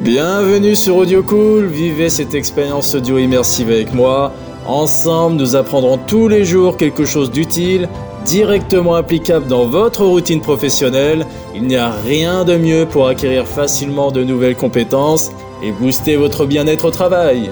Bienvenue 0.00 0.76
sur 0.76 0.96
Audio 0.96 1.22
Cool, 1.22 1.64
vivez 1.64 2.10
cette 2.10 2.34
expérience 2.34 2.94
audio 2.94 3.16
immersive 3.16 3.70
avec 3.70 3.94
moi. 3.94 4.34
Ensemble, 4.66 5.36
nous 5.36 5.56
apprendrons 5.56 5.96
tous 5.96 6.28
les 6.28 6.44
jours 6.44 6.76
quelque 6.76 7.06
chose 7.06 7.30
d'utile, 7.30 7.88
directement 8.26 8.94
applicable 8.94 9.46
dans 9.46 9.64
votre 9.64 10.04
routine 10.04 10.42
professionnelle. 10.42 11.24
Il 11.54 11.62
n'y 11.62 11.76
a 11.76 11.90
rien 11.90 12.44
de 12.44 12.58
mieux 12.58 12.84
pour 12.84 13.08
acquérir 13.08 13.46
facilement 13.46 14.12
de 14.12 14.22
nouvelles 14.22 14.54
compétences 14.54 15.30
et 15.62 15.72
booster 15.72 16.16
votre 16.16 16.44
bien-être 16.44 16.84
au 16.84 16.90
travail. 16.90 17.50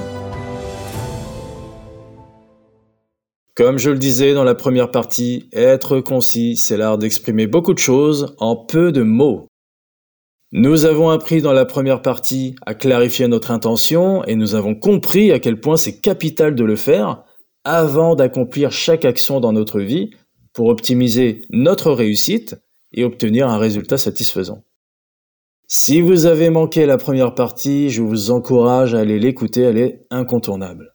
Comme 3.56 3.78
je 3.78 3.88
le 3.88 3.98
disais 3.98 4.34
dans 4.34 4.44
la 4.44 4.54
première 4.54 4.90
partie, 4.90 5.48
être 5.54 6.00
concis, 6.00 6.58
c'est 6.58 6.76
l'art 6.76 6.98
d'exprimer 6.98 7.46
beaucoup 7.46 7.72
de 7.72 7.78
choses 7.78 8.34
en 8.38 8.54
peu 8.54 8.92
de 8.92 9.02
mots. 9.02 9.46
Nous 10.56 10.84
avons 10.84 11.08
appris 11.08 11.42
dans 11.42 11.52
la 11.52 11.64
première 11.64 12.00
partie 12.00 12.54
à 12.64 12.74
clarifier 12.74 13.26
notre 13.26 13.50
intention 13.50 14.22
et 14.22 14.36
nous 14.36 14.54
avons 14.54 14.76
compris 14.76 15.32
à 15.32 15.40
quel 15.40 15.58
point 15.58 15.76
c'est 15.76 15.98
capital 16.00 16.54
de 16.54 16.62
le 16.62 16.76
faire 16.76 17.24
avant 17.64 18.14
d'accomplir 18.14 18.70
chaque 18.70 19.04
action 19.04 19.40
dans 19.40 19.52
notre 19.52 19.80
vie 19.80 20.10
pour 20.52 20.68
optimiser 20.68 21.42
notre 21.50 21.90
réussite 21.90 22.54
et 22.92 23.02
obtenir 23.02 23.48
un 23.48 23.58
résultat 23.58 23.98
satisfaisant. 23.98 24.62
Si 25.66 26.00
vous 26.00 26.24
avez 26.24 26.50
manqué 26.50 26.86
la 26.86 26.98
première 26.98 27.34
partie, 27.34 27.90
je 27.90 28.02
vous 28.02 28.30
encourage 28.30 28.94
à 28.94 29.00
aller 29.00 29.18
l'écouter, 29.18 29.62
elle 29.62 29.78
est 29.78 30.06
incontournable. 30.10 30.94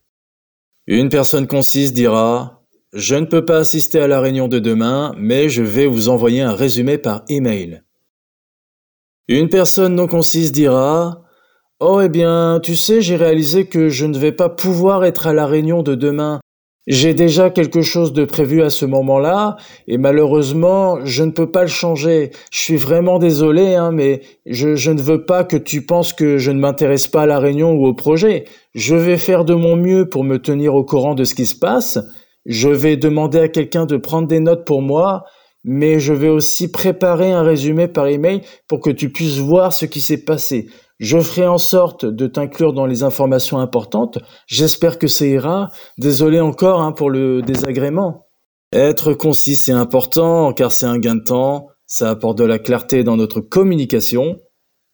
Une 0.87 1.09
personne 1.09 1.47
concise 1.47 1.91
dira 1.91 2.63
Je 2.93 3.15
ne 3.15 3.25
peux 3.25 3.43
pas 3.43 3.57
assister 3.57 3.99
à 3.99 4.07
la 4.07 4.21
réunion 4.21 4.47
de 4.47 4.59
demain, 4.59 5.13
mais 5.17 5.49
je 5.49 5.63
vais 5.63 5.85
vous 5.85 6.07
envoyer 6.07 6.39
un 6.39 6.53
résumé 6.53 6.97
par 6.97 7.25
email. 7.27 7.83
Une 9.31 9.47
personne 9.47 9.93
non 9.93 10.07
concise 10.07 10.51
dira 10.51 11.21
Oh 11.79 12.01
eh 12.03 12.09
bien, 12.09 12.59
tu 12.63 12.75
sais, 12.75 12.99
j'ai 12.99 13.15
réalisé 13.15 13.67
que 13.67 13.87
je 13.87 14.07
ne 14.07 14.17
vais 14.17 14.31
pas 14.31 14.49
pouvoir 14.49 15.05
être 15.05 15.27
à 15.27 15.33
la 15.33 15.45
réunion 15.45 15.83
de 15.83 15.93
demain. 15.93 16.39
J'ai 16.87 17.13
déjà 17.13 17.51
quelque 17.51 17.83
chose 17.83 18.11
de 18.11 18.25
prévu 18.25 18.63
à 18.63 18.71
ce 18.71 18.85
moment-là, 18.85 19.57
et 19.87 19.99
malheureusement, 19.99 21.05
je 21.05 21.23
ne 21.23 21.29
peux 21.29 21.51
pas 21.51 21.61
le 21.61 21.67
changer. 21.67 22.31
Je 22.51 22.59
suis 22.59 22.75
vraiment 22.75 23.19
désolé, 23.19 23.75
hein, 23.75 23.91
mais 23.91 24.21
je, 24.47 24.75
je 24.75 24.89
ne 24.89 24.99
veux 24.99 25.23
pas 25.25 25.43
que 25.43 25.57
tu 25.57 25.85
penses 25.85 26.11
que 26.11 26.39
je 26.39 26.49
ne 26.49 26.59
m'intéresse 26.59 27.07
pas 27.07 27.21
à 27.21 27.27
la 27.27 27.37
réunion 27.37 27.73
ou 27.73 27.85
au 27.85 27.93
projet. 27.93 28.45
Je 28.73 28.95
vais 28.95 29.19
faire 29.19 29.45
de 29.45 29.53
mon 29.53 29.75
mieux 29.75 30.09
pour 30.09 30.23
me 30.23 30.39
tenir 30.39 30.73
au 30.73 30.83
courant 30.83 31.13
de 31.13 31.23
ce 31.23 31.35
qui 31.35 31.45
se 31.45 31.55
passe. 31.55 31.99
Je 32.47 32.69
vais 32.69 32.97
demander 32.97 33.41
à 33.41 33.47
quelqu'un 33.47 33.85
de 33.85 33.97
prendre 33.97 34.27
des 34.27 34.39
notes 34.39 34.65
pour 34.65 34.81
moi, 34.81 35.25
mais 35.63 35.99
je 35.99 36.13
vais 36.13 36.29
aussi 36.29 36.71
préparer 36.71 37.31
un 37.31 37.43
résumé 37.43 37.87
par 37.87 38.07
email 38.07 38.41
pour 38.67 38.79
que 38.79 38.89
tu 38.89 39.11
puisses 39.11 39.37
voir 39.37 39.73
ce 39.73 39.85
qui 39.85 40.01
s'est 40.01 40.23
passé. 40.23 40.69
Je 40.99 41.19
ferai 41.19 41.47
en 41.47 41.57
sorte 41.57 42.05
de 42.05 42.27
t'inclure 42.27 42.73
dans 42.73 42.85
les 42.85 43.03
informations 43.03 43.59
importantes. 43.59 44.19
J'espère 44.47 44.99
que 44.99 45.07
ça 45.07 45.25
ira. 45.25 45.69
Désolé 45.97 46.39
encore 46.39 46.81
hein, 46.81 46.91
pour 46.91 47.09
le 47.09 47.41
désagrément. 47.41 48.27
Être 48.73 49.13
concis, 49.13 49.55
c'est 49.55 49.71
important 49.71 50.53
car 50.53 50.71
c'est 50.71 50.85
un 50.85 50.99
gain 50.99 51.15
de 51.15 51.23
temps. 51.23 51.67
Ça 51.87 52.09
apporte 52.09 52.37
de 52.37 52.43
la 52.43 52.59
clarté 52.59 53.03
dans 53.03 53.15
notre 53.15 53.39
communication. 53.39 54.37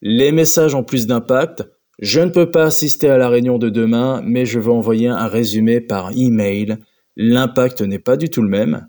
Les 0.01 0.31
messages 0.31 0.75
ont 0.75 0.83
plus 0.83 1.07
d'impact. 1.07 1.63
Je 1.99 2.21
ne 2.21 2.29
peux 2.29 2.51
pas 2.51 2.65
assister 2.65 3.09
à 3.09 3.17
la 3.17 3.27
réunion 3.27 3.57
de 3.57 3.69
demain, 3.69 4.21
mais 4.23 4.45
je 4.45 4.59
vais 4.59 4.71
envoyer 4.71 5.07
un 5.07 5.27
résumé 5.27 5.81
par 5.81 6.11
email. 6.15 6.77
L'impact 7.15 7.81
n'est 7.81 7.99
pas 7.99 8.17
du 8.17 8.29
tout 8.29 8.41
le 8.41 8.49
même. 8.49 8.87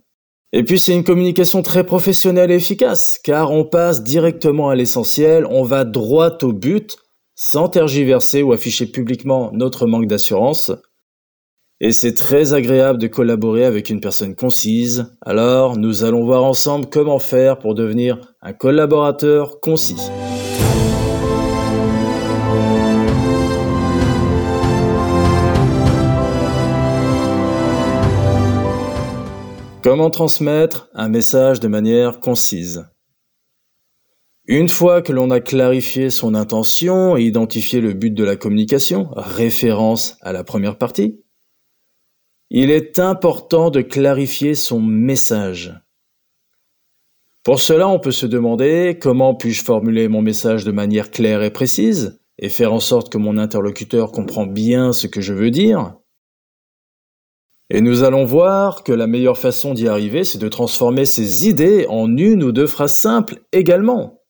Et 0.52 0.62
puis 0.62 0.78
c'est 0.78 0.94
une 0.94 1.04
communication 1.04 1.62
très 1.62 1.84
professionnelle 1.84 2.50
et 2.50 2.56
efficace, 2.56 3.18
car 3.22 3.50
on 3.50 3.64
passe 3.64 4.02
directement 4.02 4.68
à 4.68 4.74
l'essentiel, 4.74 5.46
on 5.50 5.62
va 5.62 5.84
droit 5.84 6.38
au 6.42 6.52
but, 6.52 6.96
sans 7.34 7.68
tergiverser 7.68 8.42
ou 8.42 8.52
afficher 8.52 8.86
publiquement 8.86 9.50
notre 9.52 9.86
manque 9.86 10.06
d'assurance. 10.06 10.72
Et 11.80 11.92
c'est 11.92 12.14
très 12.14 12.54
agréable 12.54 12.98
de 12.98 13.06
collaborer 13.06 13.66
avec 13.66 13.90
une 13.90 14.00
personne 14.00 14.34
concise. 14.34 15.12
Alors, 15.20 15.76
nous 15.76 16.04
allons 16.04 16.24
voir 16.24 16.42
ensemble 16.42 16.86
comment 16.86 17.18
faire 17.18 17.58
pour 17.58 17.74
devenir 17.74 18.18
un 18.40 18.54
collaborateur 18.54 19.60
concis. 19.60 20.10
Comment 29.86 30.10
transmettre 30.10 30.88
un 30.94 31.08
message 31.08 31.60
de 31.60 31.68
manière 31.68 32.18
concise? 32.18 32.88
Une 34.48 34.68
fois 34.68 35.00
que 35.00 35.12
l'on 35.12 35.30
a 35.30 35.38
clarifié 35.38 36.10
son 36.10 36.34
intention 36.34 37.16
et 37.16 37.22
identifié 37.22 37.80
le 37.80 37.92
but 37.92 38.12
de 38.12 38.24
la 38.24 38.34
communication, 38.34 39.08
référence 39.14 40.16
à 40.22 40.32
la 40.32 40.42
première 40.42 40.76
partie, 40.76 41.20
il 42.50 42.72
est 42.72 42.98
important 42.98 43.70
de 43.70 43.80
clarifier 43.80 44.56
son 44.56 44.80
message. 44.80 45.72
Pour 47.44 47.60
cela, 47.60 47.86
on 47.86 48.00
peut 48.00 48.10
se 48.10 48.26
demander 48.26 48.98
comment 49.00 49.36
puis-je 49.36 49.62
formuler 49.62 50.08
mon 50.08 50.20
message 50.20 50.64
de 50.64 50.72
manière 50.72 51.12
claire 51.12 51.44
et 51.44 51.52
précise 51.52 52.20
et 52.40 52.48
faire 52.48 52.72
en 52.72 52.80
sorte 52.80 53.12
que 53.12 53.18
mon 53.18 53.38
interlocuteur 53.38 54.10
comprend 54.10 54.46
bien 54.46 54.92
ce 54.92 55.06
que 55.06 55.20
je 55.20 55.32
veux 55.32 55.52
dire? 55.52 55.94
Et 57.68 57.80
nous 57.80 58.04
allons 58.04 58.24
voir 58.24 58.84
que 58.84 58.92
la 58.92 59.06
meilleure 59.06 59.38
façon 59.38 59.74
d'y 59.74 59.88
arriver, 59.88 60.22
c'est 60.22 60.38
de 60.38 60.48
transformer 60.48 61.04
ces 61.04 61.48
idées 61.48 61.86
en 61.88 62.16
une 62.16 62.44
ou 62.44 62.52
deux 62.52 62.68
phrases 62.68 62.94
simples 62.94 63.40
également. 63.52 64.22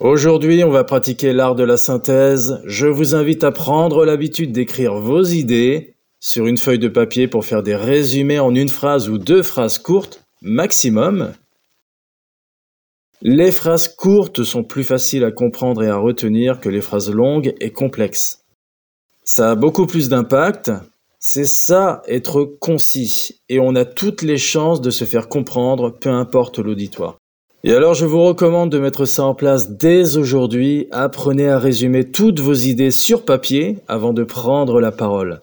Aujourd'hui, 0.00 0.64
on 0.64 0.70
va 0.70 0.82
pratiquer 0.82 1.32
l'art 1.32 1.54
de 1.54 1.62
la 1.62 1.76
synthèse. 1.76 2.60
Je 2.64 2.86
vous 2.86 3.14
invite 3.14 3.44
à 3.44 3.52
prendre 3.52 4.04
l'habitude 4.04 4.50
d'écrire 4.50 4.94
vos 4.94 5.22
idées 5.22 5.94
sur 6.20 6.46
une 6.46 6.58
feuille 6.58 6.78
de 6.78 6.88
papier 6.88 7.28
pour 7.28 7.44
faire 7.44 7.62
des 7.62 7.76
résumés 7.76 8.40
en 8.40 8.54
une 8.54 8.68
phrase 8.68 9.08
ou 9.08 9.18
deux 9.18 9.42
phrases 9.42 9.78
courtes 9.78 10.24
maximum. 10.42 11.32
Les 13.22 13.52
phrases 13.52 13.88
courtes 13.88 14.42
sont 14.42 14.64
plus 14.64 14.84
faciles 14.84 15.24
à 15.24 15.30
comprendre 15.30 15.82
et 15.82 15.88
à 15.88 15.96
retenir 15.96 16.60
que 16.60 16.70
les 16.70 16.80
phrases 16.80 17.10
longues 17.10 17.54
et 17.60 17.70
complexes. 17.70 18.44
Ça 19.24 19.50
a 19.50 19.54
beaucoup 19.54 19.86
plus 19.86 20.08
d'impact. 20.08 20.72
C'est 21.22 21.44
ça 21.44 22.00
être 22.08 22.44
concis 22.44 23.42
et 23.50 23.60
on 23.60 23.74
a 23.74 23.84
toutes 23.84 24.22
les 24.22 24.38
chances 24.38 24.80
de 24.80 24.88
se 24.88 25.04
faire 25.04 25.28
comprendre 25.28 25.90
peu 25.90 26.08
importe 26.08 26.58
l'auditoire. 26.58 27.18
Et 27.62 27.74
alors 27.74 27.92
je 27.92 28.06
vous 28.06 28.24
recommande 28.24 28.72
de 28.72 28.78
mettre 28.78 29.04
ça 29.04 29.24
en 29.24 29.34
place 29.34 29.72
dès 29.72 30.16
aujourd'hui. 30.16 30.88
Apprenez 30.92 31.46
à 31.46 31.58
résumer 31.58 32.10
toutes 32.10 32.40
vos 32.40 32.54
idées 32.54 32.90
sur 32.90 33.26
papier 33.26 33.80
avant 33.86 34.14
de 34.14 34.24
prendre 34.24 34.80
la 34.80 34.92
parole. 34.92 35.42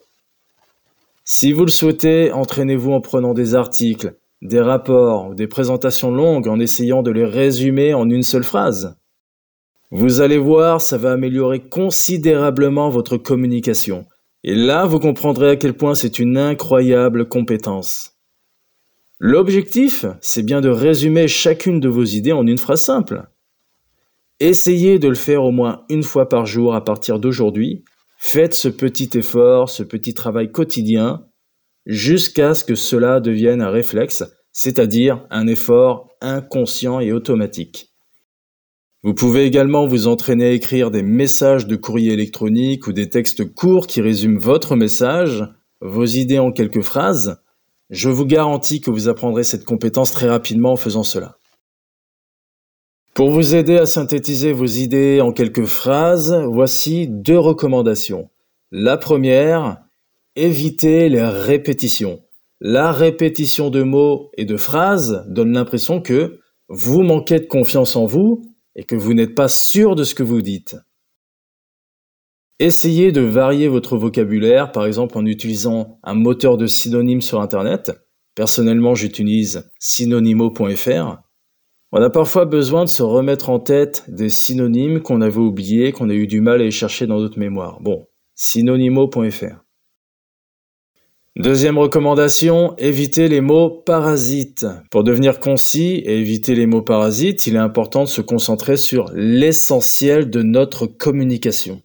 Si 1.24 1.52
vous 1.52 1.64
le 1.64 1.70
souhaitez, 1.70 2.32
entraînez-vous 2.32 2.90
en 2.90 3.00
prenant 3.00 3.32
des 3.32 3.54
articles, 3.54 4.14
des 4.42 4.60
rapports 4.60 5.28
ou 5.28 5.34
des 5.36 5.46
présentations 5.46 6.10
longues 6.10 6.48
en 6.48 6.58
essayant 6.58 7.04
de 7.04 7.12
les 7.12 7.24
résumer 7.24 7.94
en 7.94 8.10
une 8.10 8.24
seule 8.24 8.42
phrase. 8.42 8.96
Vous 9.92 10.22
allez 10.22 10.38
voir, 10.38 10.80
ça 10.80 10.98
va 10.98 11.12
améliorer 11.12 11.60
considérablement 11.60 12.90
votre 12.90 13.16
communication. 13.16 14.06
Et 14.44 14.54
là, 14.54 14.86
vous 14.86 15.00
comprendrez 15.00 15.50
à 15.50 15.56
quel 15.56 15.74
point 15.74 15.94
c'est 15.94 16.18
une 16.18 16.38
incroyable 16.38 17.28
compétence. 17.28 18.12
L'objectif, 19.18 20.06
c'est 20.20 20.44
bien 20.44 20.60
de 20.60 20.68
résumer 20.68 21.26
chacune 21.26 21.80
de 21.80 21.88
vos 21.88 22.04
idées 22.04 22.32
en 22.32 22.46
une 22.46 22.58
phrase 22.58 22.82
simple. 22.82 23.24
Essayez 24.38 25.00
de 25.00 25.08
le 25.08 25.16
faire 25.16 25.42
au 25.42 25.50
moins 25.50 25.84
une 25.88 26.04
fois 26.04 26.28
par 26.28 26.46
jour 26.46 26.76
à 26.76 26.84
partir 26.84 27.18
d'aujourd'hui. 27.18 27.84
Faites 28.20 28.54
ce 28.54 28.68
petit 28.68 29.10
effort, 29.18 29.70
ce 29.70 29.82
petit 29.82 30.14
travail 30.14 30.52
quotidien, 30.52 31.26
jusqu'à 31.86 32.54
ce 32.54 32.64
que 32.64 32.76
cela 32.76 33.18
devienne 33.18 33.60
un 33.60 33.70
réflexe, 33.70 34.22
c'est-à-dire 34.52 35.26
un 35.30 35.48
effort 35.48 36.10
inconscient 36.20 37.00
et 37.00 37.12
automatique. 37.12 37.92
Vous 39.08 39.14
pouvez 39.14 39.46
également 39.46 39.86
vous 39.86 40.06
entraîner 40.06 40.48
à 40.48 40.50
écrire 40.50 40.90
des 40.90 41.02
messages 41.02 41.66
de 41.66 41.76
courrier 41.76 42.12
électronique 42.12 42.86
ou 42.86 42.92
des 42.92 43.08
textes 43.08 43.54
courts 43.54 43.86
qui 43.86 44.02
résument 44.02 44.38
votre 44.38 44.76
message, 44.76 45.48
vos 45.80 46.04
idées 46.04 46.38
en 46.38 46.52
quelques 46.52 46.82
phrases, 46.82 47.40
je 47.88 48.10
vous 48.10 48.26
garantis 48.26 48.82
que 48.82 48.90
vous 48.90 49.08
apprendrez 49.08 49.44
cette 49.44 49.64
compétence 49.64 50.12
très 50.12 50.28
rapidement 50.28 50.72
en 50.72 50.76
faisant 50.76 51.04
cela. 51.04 51.38
Pour 53.14 53.30
vous 53.30 53.54
aider 53.54 53.78
à 53.78 53.86
synthétiser 53.86 54.52
vos 54.52 54.66
idées 54.66 55.22
en 55.22 55.32
quelques 55.32 55.64
phrases, 55.64 56.34
voici 56.46 57.08
deux 57.08 57.38
recommandations. 57.38 58.28
La 58.72 58.98
première, 58.98 59.78
évitez 60.36 61.08
les 61.08 61.24
répétitions. 61.24 62.20
La 62.60 62.92
répétition 62.92 63.70
de 63.70 63.82
mots 63.82 64.30
et 64.36 64.44
de 64.44 64.58
phrases 64.58 65.24
donne 65.28 65.54
l'impression 65.54 66.02
que 66.02 66.40
vous 66.68 67.00
manquez 67.00 67.40
de 67.40 67.46
confiance 67.46 67.96
en 67.96 68.04
vous 68.04 68.44
et 68.78 68.84
que 68.84 68.94
vous 68.94 69.12
n'êtes 69.12 69.34
pas 69.34 69.48
sûr 69.48 69.96
de 69.96 70.04
ce 70.04 70.14
que 70.14 70.22
vous 70.22 70.40
dites. 70.40 70.76
Essayez 72.60 73.10
de 73.10 73.20
varier 73.20 73.66
votre 73.66 73.96
vocabulaire, 73.96 74.70
par 74.70 74.86
exemple 74.86 75.18
en 75.18 75.26
utilisant 75.26 75.98
un 76.04 76.14
moteur 76.14 76.56
de 76.56 76.68
synonymes 76.68 77.20
sur 77.20 77.40
Internet. 77.40 77.90
Personnellement, 78.36 78.94
j'utilise 78.94 79.68
synonymo.fr. 79.80 81.18
On 81.90 82.02
a 82.02 82.10
parfois 82.10 82.44
besoin 82.44 82.84
de 82.84 82.88
se 82.88 83.02
remettre 83.02 83.50
en 83.50 83.58
tête 83.58 84.04
des 84.06 84.28
synonymes 84.28 85.02
qu'on 85.02 85.22
avait 85.22 85.38
oubliés, 85.38 85.90
qu'on 85.90 86.08
a 86.08 86.14
eu 86.14 86.28
du 86.28 86.40
mal 86.40 86.60
à 86.60 86.64
y 86.64 86.70
chercher 86.70 87.08
dans 87.08 87.18
notre 87.18 87.38
mémoire. 87.38 87.80
Bon, 87.80 88.06
synonymo.fr. 88.36 89.64
Deuxième 91.36 91.78
recommandation, 91.78 92.74
éviter 92.78 93.28
les 93.28 93.40
mots 93.40 93.70
parasites. 93.70 94.66
Pour 94.90 95.04
devenir 95.04 95.38
concis 95.38 96.02
et 96.04 96.18
éviter 96.18 96.56
les 96.56 96.66
mots 96.66 96.82
parasites, 96.82 97.46
il 97.46 97.54
est 97.54 97.58
important 97.58 98.04
de 98.04 98.08
se 98.08 98.20
concentrer 98.20 98.76
sur 98.76 99.12
l'essentiel 99.14 100.30
de 100.30 100.42
notre 100.42 100.86
communication. 100.86 101.80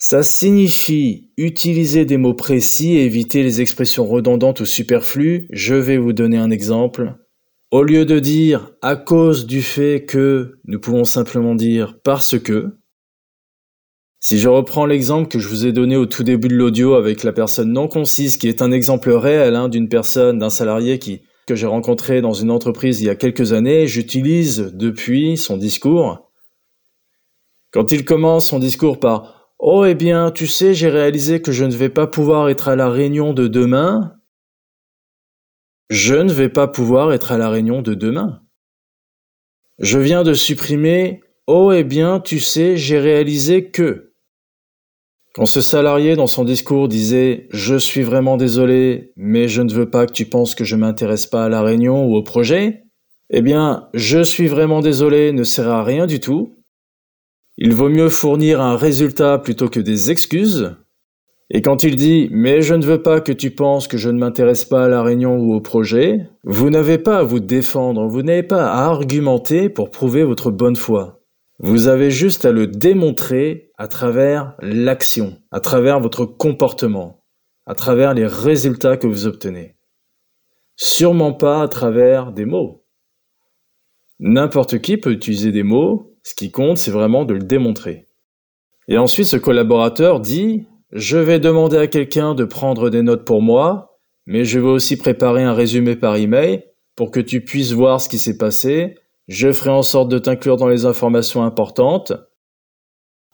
Ça 0.00 0.22
signifie 0.22 1.30
utiliser 1.36 2.04
des 2.04 2.16
mots 2.16 2.34
précis 2.34 2.96
et 2.96 3.04
éviter 3.04 3.42
les 3.42 3.60
expressions 3.60 4.06
redondantes 4.06 4.60
ou 4.60 4.64
superflues. 4.64 5.46
Je 5.50 5.74
vais 5.74 5.98
vous 5.98 6.12
donner 6.12 6.38
un 6.38 6.50
exemple. 6.50 7.14
Au 7.70 7.82
lieu 7.82 8.06
de 8.06 8.18
dire 8.18 8.72
à 8.80 8.96
cause 8.96 9.46
du 9.46 9.62
fait 9.62 10.04
que, 10.04 10.58
nous 10.64 10.80
pouvons 10.80 11.04
simplement 11.04 11.54
dire 11.54 11.98
parce 12.02 12.38
que. 12.38 12.78
Si 14.20 14.38
je 14.38 14.48
reprends 14.48 14.84
l'exemple 14.84 15.28
que 15.28 15.38
je 15.38 15.48
vous 15.48 15.66
ai 15.66 15.72
donné 15.72 15.96
au 15.96 16.06
tout 16.06 16.24
début 16.24 16.48
de 16.48 16.56
l'audio 16.56 16.94
avec 16.94 17.22
la 17.22 17.32
personne 17.32 17.72
non 17.72 17.86
concise, 17.86 18.36
qui 18.36 18.48
est 18.48 18.62
un 18.62 18.72
exemple 18.72 19.10
réel 19.10 19.54
hein, 19.54 19.68
d'une 19.68 19.88
personne, 19.88 20.40
d'un 20.40 20.50
salarié 20.50 20.98
qui, 20.98 21.22
que 21.46 21.54
j'ai 21.54 21.66
rencontré 21.66 22.20
dans 22.20 22.32
une 22.32 22.50
entreprise 22.50 23.00
il 23.00 23.06
y 23.06 23.10
a 23.10 23.14
quelques 23.14 23.52
années, 23.52 23.86
j'utilise 23.86 24.72
depuis 24.74 25.36
son 25.36 25.56
discours. 25.56 26.30
Quand 27.70 27.92
il 27.92 28.04
commence 28.04 28.48
son 28.48 28.58
discours 28.58 28.98
par 28.98 29.52
Oh 29.60 29.84
eh 29.84 29.94
bien, 29.94 30.30
tu 30.30 30.46
sais, 30.46 30.74
j'ai 30.74 30.88
réalisé 30.88 31.40
que 31.40 31.52
je 31.52 31.64
ne 31.64 31.74
vais 31.74 31.88
pas 31.88 32.06
pouvoir 32.06 32.48
être 32.48 32.68
à 32.68 32.76
la 32.76 32.88
réunion 32.88 33.32
de 33.34 33.46
demain, 33.46 34.14
je 35.90 36.14
ne 36.14 36.32
vais 36.32 36.48
pas 36.48 36.68
pouvoir 36.68 37.12
être 37.12 37.32
à 37.32 37.38
la 37.38 37.48
réunion 37.48 37.82
de 37.82 37.94
demain. 37.94 38.42
Je 39.78 39.98
viens 39.98 40.22
de 40.22 40.34
supprimer 40.34 41.22
Oh 41.46 41.72
eh 41.72 41.82
bien, 41.84 42.20
tu 42.20 42.40
sais, 42.40 42.76
j'ai 42.76 42.98
réalisé 42.98 43.70
que. 43.70 44.07
Quand 45.38 45.46
ce 45.46 45.60
salarié 45.60 46.16
dans 46.16 46.26
son 46.26 46.44
discours 46.44 46.88
disait 46.88 47.46
Je 47.52 47.76
suis 47.76 48.02
vraiment 48.02 48.36
désolé, 48.36 49.12
mais 49.14 49.46
je 49.46 49.62
ne 49.62 49.72
veux 49.72 49.88
pas 49.88 50.04
que 50.04 50.12
tu 50.12 50.24
penses 50.24 50.56
que 50.56 50.64
je 50.64 50.74
m'intéresse 50.74 51.26
pas 51.26 51.44
à 51.44 51.48
la 51.48 51.62
réunion 51.62 52.06
ou 52.06 52.16
au 52.16 52.24
projet, 52.24 52.82
eh 53.30 53.40
bien, 53.40 53.88
je 53.94 54.20
suis 54.20 54.48
vraiment 54.48 54.80
désolé 54.80 55.30
ne 55.30 55.44
sert 55.44 55.68
à 55.68 55.84
rien 55.84 56.08
du 56.08 56.18
tout. 56.18 56.56
Il 57.56 57.72
vaut 57.72 57.88
mieux 57.88 58.08
fournir 58.08 58.60
un 58.60 58.76
résultat 58.76 59.38
plutôt 59.38 59.68
que 59.68 59.78
des 59.78 60.10
excuses, 60.10 60.74
et 61.50 61.62
quand 61.62 61.84
il 61.84 61.94
dit 61.94 62.28
Mais 62.32 62.60
je 62.60 62.74
ne 62.74 62.84
veux 62.84 63.00
pas 63.00 63.20
que 63.20 63.30
tu 63.30 63.52
penses 63.52 63.86
que 63.86 63.96
je 63.96 64.10
ne 64.10 64.18
m'intéresse 64.18 64.64
pas 64.64 64.86
à 64.86 64.88
la 64.88 65.04
réunion 65.04 65.38
ou 65.38 65.54
au 65.54 65.60
projet, 65.60 66.28
vous 66.42 66.68
n'avez 66.68 66.98
pas 66.98 67.18
à 67.18 67.22
vous 67.22 67.38
défendre, 67.38 68.08
vous 68.08 68.22
n'avez 68.22 68.42
pas 68.42 68.66
à 68.72 68.86
argumenter 68.86 69.68
pour 69.68 69.92
prouver 69.92 70.24
votre 70.24 70.50
bonne 70.50 70.74
foi. 70.74 71.17
Vous 71.60 71.88
avez 71.88 72.10
juste 72.10 72.44
à 72.44 72.52
le 72.52 72.68
démontrer 72.68 73.72
à 73.78 73.88
travers 73.88 74.54
l'action, 74.60 75.38
à 75.50 75.58
travers 75.58 75.98
votre 75.98 76.24
comportement, 76.24 77.24
à 77.66 77.74
travers 77.74 78.14
les 78.14 78.26
résultats 78.26 78.96
que 78.96 79.08
vous 79.08 79.26
obtenez. 79.26 79.74
Sûrement 80.76 81.32
pas 81.32 81.62
à 81.62 81.68
travers 81.68 82.30
des 82.30 82.44
mots. 82.44 82.84
N'importe 84.20 84.78
qui 84.78 84.96
peut 84.96 85.10
utiliser 85.10 85.50
des 85.50 85.64
mots, 85.64 86.14
ce 86.22 86.34
qui 86.34 86.52
compte 86.52 86.78
c'est 86.78 86.92
vraiment 86.92 87.24
de 87.24 87.34
le 87.34 87.42
démontrer. 87.42 88.06
Et 88.86 88.96
ensuite 88.96 89.26
ce 89.26 89.36
collaborateur 89.36 90.20
dit 90.20 90.66
je 90.92 91.18
vais 91.18 91.40
demander 91.40 91.76
à 91.76 91.86
quelqu'un 91.88 92.34
de 92.34 92.44
prendre 92.44 92.88
des 92.88 93.02
notes 93.02 93.24
pour 93.24 93.42
moi, 93.42 93.98
mais 94.26 94.44
je 94.44 94.60
vais 94.60 94.68
aussi 94.68 94.96
préparer 94.96 95.42
un 95.42 95.52
résumé 95.52 95.96
par 95.96 96.16
email 96.16 96.64
pour 96.96 97.10
que 97.10 97.20
tu 97.20 97.44
puisses 97.44 97.72
voir 97.72 98.00
ce 98.00 98.08
qui 98.08 98.18
s'est 98.18 98.38
passé. 98.38 98.94
Je 99.28 99.52
ferai 99.52 99.70
en 99.70 99.82
sorte 99.82 100.08
de 100.08 100.18
t'inclure 100.18 100.56
dans 100.56 100.68
les 100.68 100.86
informations 100.86 101.44
importantes. 101.44 102.14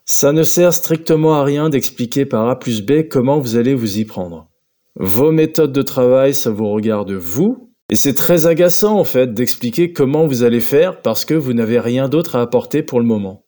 Ça 0.05 0.33
ne 0.33 0.43
sert 0.43 0.75
strictement 0.75 1.35
à 1.35 1.45
rien 1.45 1.71
d'expliquer 1.71 2.27
par 2.27 2.49
A 2.49 2.59
plus 2.59 2.83
B 2.83 3.09
comment 3.09 3.39
vous 3.39 3.57
allez 3.57 3.75
vous 3.75 3.99
y 3.99 4.05
prendre. 4.05 4.49
Vos 4.97 5.31
méthodes 5.31 5.73
de 5.73 5.83
travail, 5.83 6.35
ça 6.35 6.51
vous 6.51 6.69
regarde 6.69 7.13
vous, 7.13 7.71
et 7.91 7.97
c'est 7.97 8.15
très 8.15 8.47
agaçant 8.47 8.99
en 8.99 9.05
fait 9.05 9.33
d'expliquer 9.35 9.93
comment 9.93 10.27
vous 10.27 10.43
allez 10.43 10.61
faire 10.61 11.01
parce 11.01 11.25
que 11.25 11.35
vous 11.35 11.53
n'avez 11.53 11.79
rien 11.79 12.09
d'autre 12.09 12.37
à 12.37 12.41
apporter 12.41 12.83
pour 12.83 12.99
le 12.99 13.07
moment. 13.07 13.45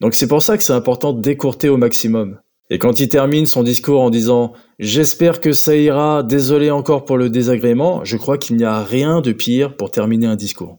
Donc 0.00 0.14
c'est 0.14 0.28
pour 0.28 0.42
ça 0.42 0.56
que 0.56 0.62
c'est 0.62 0.72
important 0.72 1.12
décourter 1.12 1.68
au 1.68 1.76
maximum. 1.76 2.38
Et 2.70 2.78
quand 2.78 2.98
il 2.98 3.08
termine 3.08 3.46
son 3.46 3.62
discours 3.62 4.00
en 4.00 4.10
disant 4.10 4.52
J'espère 4.78 5.40
que 5.40 5.52
ça 5.52 5.76
ira, 5.76 6.22
désolé 6.22 6.70
encore 6.70 7.04
pour 7.04 7.18
le 7.18 7.30
désagrément, 7.30 8.04
je 8.04 8.16
crois 8.16 8.38
qu'il 8.38 8.56
n'y 8.56 8.64
a 8.64 8.82
rien 8.82 9.20
de 9.20 9.32
pire 9.32 9.76
pour 9.76 9.90
terminer 9.90 10.26
un 10.26 10.36
discours. 10.36 10.78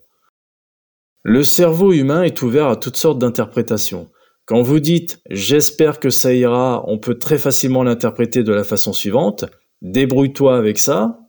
Le 1.23 1.43
cerveau 1.43 1.91
humain 1.91 2.23
est 2.23 2.41
ouvert 2.41 2.67
à 2.67 2.75
toutes 2.75 2.97
sortes 2.97 3.19
d'interprétations. 3.19 4.09
Quand 4.45 4.61
vous 4.61 4.79
dites 4.79 5.19
J'espère 5.29 5.99
que 5.99 6.09
ça 6.09 6.33
ira, 6.33 6.83
on 6.87 6.97
peut 6.99 7.17
très 7.17 7.37
facilement 7.37 7.83
l'interpréter 7.83 8.43
de 8.43 8.53
la 8.53 8.63
façon 8.63 8.93
suivante 8.93 9.45
Débrouille-toi 9.81 10.57
avec 10.57 10.79
ça. 10.79 11.19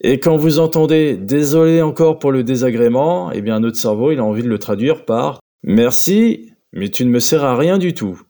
Et 0.00 0.20
quand 0.20 0.36
vous 0.36 0.58
entendez 0.58 1.16
Désolé 1.16 1.82
encore 1.82 2.18
pour 2.18 2.32
le 2.32 2.44
désagrément, 2.44 3.32
eh 3.32 3.42
bien 3.42 3.60
notre 3.60 3.78
cerveau 3.78 4.10
a 4.10 4.22
envie 4.22 4.42
de 4.42 4.48
le 4.48 4.58
traduire 4.58 5.04
par 5.04 5.40
Merci, 5.64 6.52
mais 6.72 6.90
tu 6.90 7.04
ne 7.04 7.10
me 7.10 7.18
sers 7.18 7.42
à 7.42 7.56
rien 7.56 7.78
du 7.78 7.94
tout. 7.94 8.20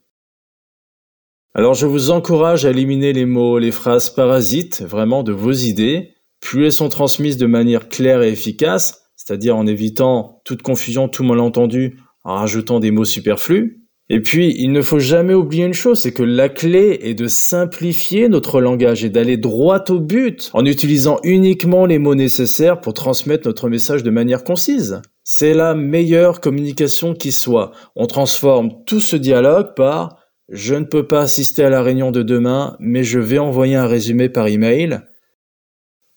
Alors 1.55 1.75
je 1.75 1.87
vous 1.87 2.11
encourage 2.11 2.65
à 2.65 2.71
éliminer 2.71 3.13
les 3.13 3.25
mots, 3.27 3.59
les 3.59 3.73
phrases 3.73 4.11
parasites 4.11 4.83
vraiment 4.83 5.23
de 5.23 5.33
vos 5.33 5.53
idées. 5.53 6.15
Plus 6.41 6.67
elles 6.67 6.73
sont 6.73 6.89
transmises 6.89 7.39
de 7.39 7.47
manière 7.47 7.89
claire 7.89 8.23
et 8.23 8.31
efficace, 8.31 9.06
c'est-à-dire 9.27 9.57
en 9.57 9.67
évitant 9.67 10.41
toute 10.45 10.63
confusion, 10.63 11.09
tout 11.09 11.25
malentendu, 11.25 11.99
en 12.23 12.37
rajoutant 12.37 12.79
des 12.79 12.93
mots 12.93 13.05
superflus. 13.05 13.83
Et 14.09 14.21
puis, 14.21 14.55
il 14.57 14.71
ne 14.71 14.83
faut 14.83 15.01
jamais 15.01 15.35
oublier 15.35 15.65
une 15.65 15.75
chose, 15.75 15.99
c'est 15.99 16.13
que 16.13 16.23
la 16.23 16.49
clé 16.49 17.01
est 17.03 17.15
de 17.15 17.27
simplifier 17.27 18.29
notre 18.29 18.61
langage 18.61 19.05
et 19.05 19.11
d'aller 19.11 19.37
droit 19.37 19.83
au 19.89 19.99
but 19.99 20.51
en 20.53 20.65
utilisant 20.65 21.19
uniquement 21.25 21.87
les 21.87 21.99
mots 21.99 22.15
nécessaires 22.15 22.81
pour 22.81 22.95
transmettre 22.95 23.49
notre 23.49 23.69
message 23.69 24.05
de 24.05 24.11
manière 24.11 24.45
concise. 24.45 25.03
C'est 25.25 25.55
la 25.55 25.75
meilleure 25.75 26.41
communication 26.41 27.15
qui 27.15 27.33
soit. 27.33 27.73
On 27.97 28.07
transforme 28.07 28.71
tout 28.87 29.01
ce 29.01 29.17
dialogue 29.17 29.75
par 29.75 30.19
je 30.49 30.77
ne 30.77 30.85
peux 30.85 31.09
pas 31.09 31.23
assister 31.23 31.65
à 31.65 31.71
la 31.71 31.83
réunion 31.83 32.13
de 32.13 32.23
demain, 32.23 32.77
mais 32.79 33.03
je 33.03 33.19
vais 33.19 33.39
envoyer 33.39 33.75
un 33.75 33.89
résumé 33.89 34.29
par 34.29 34.47
email. 34.47 35.01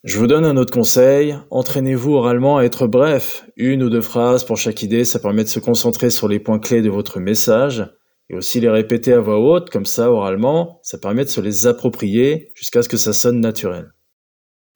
Je 0.06 0.18
vous 0.18 0.28
donne 0.28 0.46
un 0.46 0.56
autre 0.56 0.74
conseil, 0.74 1.36
entraînez-vous 1.52 2.14
oralement 2.14 2.58
à 2.58 2.64
être 2.64 2.88
bref, 2.88 3.46
une 3.58 3.84
ou 3.84 3.90
deux 3.90 4.00
phrases 4.00 4.46
pour 4.46 4.56
chaque 4.56 4.82
idée, 4.82 5.04
ça 5.04 5.20
permet 5.20 5.44
de 5.44 5.50
se 5.50 5.60
concentrer 5.60 6.10
sur 6.10 6.30
les 6.30 6.40
points 6.40 6.60
clés 6.60 6.82
de 6.82 6.90
votre 6.90 7.20
message, 7.20 7.86
et 8.30 8.36
aussi 8.36 8.62
les 8.62 8.70
répéter 8.70 9.12
à 9.12 9.20
voix 9.20 9.40
haute, 9.40 9.70
comme 9.70 9.86
ça, 9.86 10.10
oralement, 10.10 10.80
ça 10.84 10.98
permet 10.98 11.26
de 11.26 11.30
se 11.30 11.42
les 11.42 11.68
approprier 11.68 12.50
jusqu'à 12.56 12.82
ce 12.82 12.88
que 12.88 12.96
ça 12.96 13.12
sonne 13.12 13.42
naturel. 13.42 13.92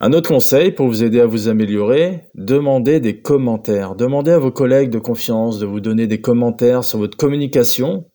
Un 0.01 0.11
autre 0.11 0.27
conseil 0.27 0.73
pour 0.73 0.87
vous 0.87 1.05
aider 1.05 1.21
à 1.21 1.25
vous 1.25 1.47
améliorer, 1.47 2.25
demandez 2.35 2.99
des 2.99 3.21
commentaires. 3.21 3.95
Demandez 3.95 4.31
à 4.31 4.39
vos 4.39 4.51
collègues 4.51 4.89
de 4.89 4.99
confiance 4.99 5.57
de 5.57 5.65
vous 5.65 5.79
donner 5.79 6.07
des 6.07 6.19
commentaires 6.19 6.83
sur 6.83 6.99
votre 6.99 7.15
communication 7.15 8.09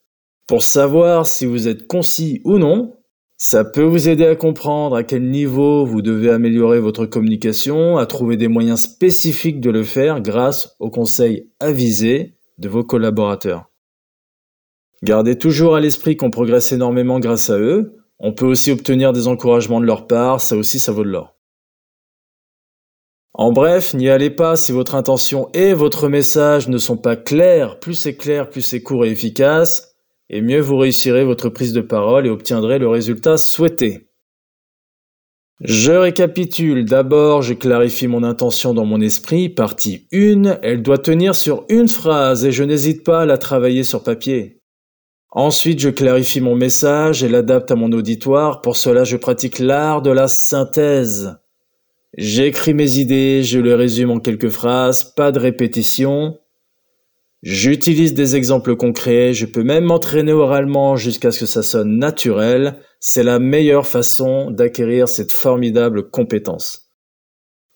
pour 0.46 0.62
savoir 0.62 1.24
si 1.24 1.46
vous 1.46 1.68
êtes 1.68 1.86
concis 1.86 2.42
ou 2.44 2.58
non, 2.58 2.97
ça 3.40 3.64
peut 3.64 3.84
vous 3.84 4.08
aider 4.08 4.26
à 4.26 4.34
comprendre 4.34 4.96
à 4.96 5.04
quel 5.04 5.30
niveau 5.30 5.86
vous 5.86 6.02
devez 6.02 6.30
améliorer 6.30 6.80
votre 6.80 7.06
communication, 7.06 7.96
à 7.96 8.04
trouver 8.04 8.36
des 8.36 8.48
moyens 8.48 8.80
spécifiques 8.80 9.60
de 9.60 9.70
le 9.70 9.84
faire 9.84 10.20
grâce 10.20 10.74
aux 10.80 10.90
conseils 10.90 11.48
avisés 11.60 12.34
de 12.58 12.68
vos 12.68 12.82
collaborateurs. 12.82 13.70
Gardez 15.04 15.38
toujours 15.38 15.76
à 15.76 15.80
l'esprit 15.80 16.16
qu'on 16.16 16.32
progresse 16.32 16.72
énormément 16.72 17.20
grâce 17.20 17.48
à 17.48 17.58
eux. 17.60 17.94
On 18.18 18.32
peut 18.32 18.44
aussi 18.44 18.72
obtenir 18.72 19.12
des 19.12 19.28
encouragements 19.28 19.80
de 19.80 19.86
leur 19.86 20.08
part, 20.08 20.40
ça 20.40 20.56
aussi 20.56 20.80
ça 20.80 20.90
vaut 20.90 21.04
de 21.04 21.10
l'or. 21.10 21.36
En 23.34 23.52
bref, 23.52 23.94
n'y 23.94 24.08
allez 24.08 24.30
pas 24.30 24.56
si 24.56 24.72
votre 24.72 24.96
intention 24.96 25.48
et 25.54 25.74
votre 25.74 26.08
message 26.08 26.68
ne 26.68 26.78
sont 26.78 26.96
pas 26.96 27.14
clairs. 27.14 27.78
Plus 27.78 27.94
c'est 27.94 28.16
clair, 28.16 28.50
plus 28.50 28.62
c'est 28.62 28.82
court 28.82 29.04
et 29.04 29.10
efficace 29.10 29.87
et 30.30 30.40
mieux 30.40 30.60
vous 30.60 30.76
réussirez 30.76 31.24
votre 31.24 31.48
prise 31.48 31.72
de 31.72 31.80
parole 31.80 32.26
et 32.26 32.30
obtiendrez 32.30 32.78
le 32.78 32.88
résultat 32.88 33.36
souhaité. 33.36 34.08
Je 35.60 35.90
récapitule. 35.90 36.84
D'abord, 36.84 37.42
je 37.42 37.52
clarifie 37.54 38.06
mon 38.06 38.22
intention 38.22 38.74
dans 38.74 38.84
mon 38.84 39.00
esprit. 39.00 39.48
Partie 39.48 40.06
1, 40.12 40.60
elle 40.62 40.82
doit 40.82 40.98
tenir 40.98 41.34
sur 41.34 41.64
une 41.68 41.88
phrase 41.88 42.44
et 42.44 42.52
je 42.52 42.62
n'hésite 42.62 43.02
pas 43.02 43.22
à 43.22 43.26
la 43.26 43.38
travailler 43.38 43.82
sur 43.82 44.04
papier. 44.04 44.60
Ensuite, 45.30 45.80
je 45.80 45.90
clarifie 45.90 46.40
mon 46.40 46.54
message 46.54 47.24
et 47.24 47.28
l'adapte 47.28 47.72
à 47.72 47.74
mon 47.74 47.92
auditoire. 47.92 48.60
Pour 48.60 48.76
cela, 48.76 49.02
je 49.02 49.16
pratique 49.16 49.58
l'art 49.58 50.00
de 50.00 50.10
la 50.10 50.28
synthèse. 50.28 51.38
J'écris 52.16 52.72
mes 52.72 52.98
idées, 52.98 53.42
je 53.42 53.58
les 53.58 53.74
résume 53.74 54.10
en 54.10 54.20
quelques 54.20 54.48
phrases, 54.48 55.04
pas 55.04 55.32
de 55.32 55.38
répétition. 55.38 56.38
J'utilise 57.44 58.14
des 58.14 58.34
exemples 58.34 58.74
concrets, 58.74 59.32
je 59.32 59.46
peux 59.46 59.62
même 59.62 59.84
m'entraîner 59.84 60.32
oralement 60.32 60.96
jusqu'à 60.96 61.30
ce 61.30 61.40
que 61.40 61.46
ça 61.46 61.62
sonne 61.62 61.96
naturel. 61.96 62.80
C'est 62.98 63.22
la 63.22 63.38
meilleure 63.38 63.86
façon 63.86 64.50
d'acquérir 64.50 65.08
cette 65.08 65.30
formidable 65.30 66.10
compétence. 66.10 66.90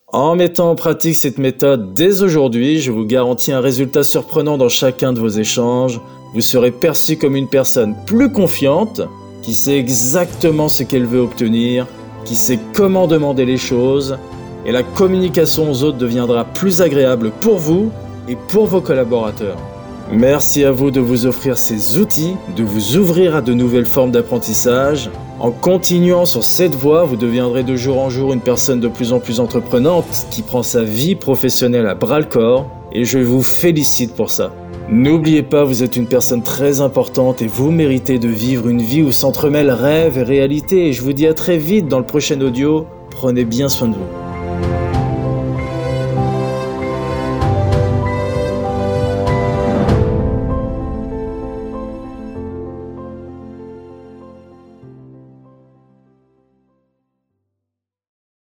En 0.07 0.35
mettant 0.35 0.69
en 0.69 0.75
pratique 0.75 1.15
cette 1.15 1.37
méthode 1.37 1.93
dès 1.93 2.23
aujourd'hui, 2.23 2.81
je 2.81 2.91
vous 2.91 3.05
garantis 3.05 3.53
un 3.53 3.61
résultat 3.61 4.03
surprenant 4.03 4.57
dans 4.57 4.67
chacun 4.67 5.13
de 5.13 5.21
vos 5.21 5.29
échanges. 5.29 6.01
Vous 6.33 6.41
serez 6.41 6.71
perçu 6.71 7.15
comme 7.15 7.37
une 7.37 7.47
personne 7.47 7.95
plus 8.05 8.31
confiante, 8.31 9.01
qui 9.43 9.53
sait 9.53 9.77
exactement 9.77 10.67
ce 10.67 10.83
qu'elle 10.83 11.05
veut 11.05 11.21
obtenir, 11.21 11.87
qui 12.25 12.35
sait 12.35 12.59
comment 12.73 13.07
demander 13.07 13.45
les 13.45 13.57
choses, 13.57 14.17
et 14.65 14.73
la 14.73 14.83
communication 14.83 15.71
aux 15.71 15.83
autres 15.83 15.97
deviendra 15.97 16.43
plus 16.43 16.81
agréable 16.81 17.31
pour 17.39 17.57
vous 17.57 17.91
et 18.27 18.35
pour 18.35 18.65
vos 18.65 18.81
collaborateurs. 18.81 19.57
Merci 20.11 20.63
à 20.63 20.71
vous 20.71 20.91
de 20.91 20.99
vous 20.99 21.25
offrir 21.25 21.57
ces 21.57 21.97
outils, 21.97 22.35
de 22.55 22.63
vous 22.63 22.97
ouvrir 22.97 23.35
à 23.35 23.41
de 23.41 23.53
nouvelles 23.53 23.85
formes 23.85 24.11
d'apprentissage. 24.11 25.09
En 25.39 25.51
continuant 25.51 26.25
sur 26.25 26.43
cette 26.43 26.75
voie, 26.75 27.03
vous 27.03 27.15
deviendrez 27.15 27.63
de 27.63 27.75
jour 27.75 27.99
en 27.99 28.09
jour 28.09 28.33
une 28.33 28.41
personne 28.41 28.79
de 28.79 28.87
plus 28.87 29.13
en 29.13 29.19
plus 29.19 29.39
entreprenante 29.39 30.27
qui 30.29 30.41
prend 30.41 30.61
sa 30.61 30.83
vie 30.83 31.15
professionnelle 31.15 31.87
à 31.87 31.95
bras 31.95 32.19
le 32.19 32.25
corps 32.25 32.67
et 32.91 33.05
je 33.05 33.19
vous 33.19 33.41
félicite 33.41 34.13
pour 34.13 34.29
ça. 34.29 34.51
N'oubliez 34.89 35.43
pas, 35.43 35.63
vous 35.63 35.81
êtes 35.81 35.95
une 35.95 36.07
personne 36.07 36.43
très 36.43 36.81
importante 36.81 37.41
et 37.41 37.47
vous 37.47 37.71
méritez 37.71 38.19
de 38.19 38.27
vivre 38.27 38.67
une 38.67 38.81
vie 38.81 39.01
où 39.01 39.11
s'entremêlent 39.11 39.71
rêve 39.71 40.17
et 40.17 40.23
réalité 40.23 40.89
et 40.89 40.93
je 40.93 41.01
vous 41.01 41.13
dis 41.13 41.25
à 41.25 41.33
très 41.33 41.57
vite 41.57 41.87
dans 41.87 41.99
le 41.99 42.05
prochain 42.05 42.39
audio. 42.41 42.85
Prenez 43.09 43.45
bien 43.45 43.69
soin 43.69 43.87
de 43.87 43.95
vous. 43.95 44.32